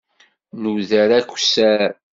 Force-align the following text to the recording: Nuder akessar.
Nuder 0.61 1.09
akessar. 1.19 1.89